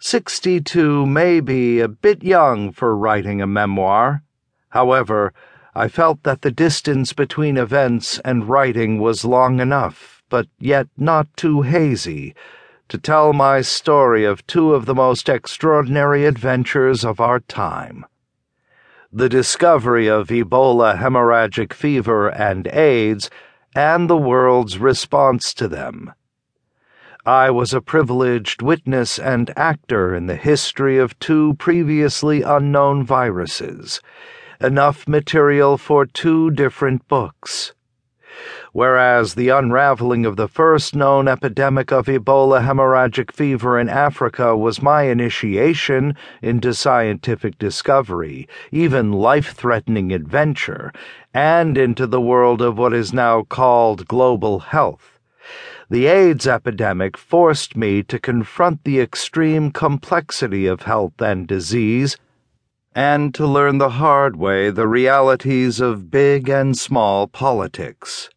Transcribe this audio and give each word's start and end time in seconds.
62 0.00 1.06
may 1.06 1.40
be 1.40 1.80
a 1.80 1.88
bit 1.88 2.22
young 2.22 2.70
for 2.70 2.96
writing 2.96 3.42
a 3.42 3.46
memoir. 3.48 4.22
However, 4.68 5.32
I 5.74 5.88
felt 5.88 6.22
that 6.22 6.42
the 6.42 6.52
distance 6.52 7.12
between 7.12 7.56
events 7.56 8.20
and 8.24 8.48
writing 8.48 9.00
was 9.00 9.24
long 9.24 9.58
enough, 9.58 10.22
but 10.28 10.46
yet 10.58 10.86
not 10.96 11.26
too 11.36 11.62
hazy, 11.62 12.34
to 12.88 12.96
tell 12.96 13.32
my 13.32 13.60
story 13.60 14.24
of 14.24 14.46
two 14.46 14.72
of 14.72 14.86
the 14.86 14.94
most 14.94 15.28
extraordinary 15.28 16.26
adventures 16.26 17.04
of 17.04 17.18
our 17.18 17.40
time. 17.40 18.06
The 19.12 19.28
discovery 19.28 20.06
of 20.06 20.28
Ebola 20.28 20.98
hemorrhagic 20.98 21.72
fever 21.72 22.28
and 22.28 22.68
AIDS, 22.68 23.30
and 23.74 24.08
the 24.08 24.16
world's 24.16 24.78
response 24.78 25.52
to 25.54 25.66
them. 25.66 26.12
I 27.28 27.50
was 27.50 27.74
a 27.74 27.82
privileged 27.82 28.62
witness 28.62 29.18
and 29.18 29.52
actor 29.54 30.14
in 30.14 30.28
the 30.28 30.34
history 30.34 30.96
of 30.96 31.18
two 31.18 31.56
previously 31.58 32.40
unknown 32.40 33.04
viruses, 33.04 34.00
enough 34.62 35.06
material 35.06 35.76
for 35.76 36.06
two 36.06 36.50
different 36.50 37.06
books. 37.06 37.74
Whereas 38.72 39.34
the 39.34 39.50
unraveling 39.50 40.24
of 40.24 40.36
the 40.36 40.48
first 40.48 40.96
known 40.96 41.28
epidemic 41.28 41.92
of 41.92 42.06
Ebola 42.06 42.62
hemorrhagic 42.62 43.30
fever 43.30 43.78
in 43.78 43.90
Africa 43.90 44.56
was 44.56 44.80
my 44.80 45.02
initiation 45.02 46.14
into 46.40 46.72
scientific 46.72 47.58
discovery, 47.58 48.48
even 48.72 49.12
life 49.12 49.52
threatening 49.52 50.12
adventure, 50.12 50.94
and 51.34 51.76
into 51.76 52.06
the 52.06 52.22
world 52.22 52.62
of 52.62 52.78
what 52.78 52.94
is 52.94 53.12
now 53.12 53.42
called 53.42 54.08
global 54.08 54.60
health 54.60 55.17
the 55.90 56.06
AIDS 56.06 56.46
epidemic 56.46 57.16
forced 57.16 57.76
me 57.76 58.02
to 58.02 58.18
confront 58.18 58.84
the 58.84 59.00
extreme 59.00 59.70
complexity 59.70 60.66
of 60.66 60.82
health 60.82 61.20
and 61.20 61.46
disease, 61.46 62.16
and 62.94 63.34
to 63.34 63.46
learn 63.46 63.78
the 63.78 63.90
hard 63.90 64.36
way 64.36 64.70
the 64.70 64.88
realities 64.88 65.80
of 65.80 66.10
big 66.10 66.48
and 66.48 66.76
small 66.76 67.26
politics. 67.26 68.28